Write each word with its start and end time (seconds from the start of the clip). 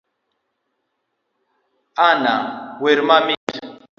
Anna 2.07 2.33
wer 2.81 2.99
mamit. 3.07 3.41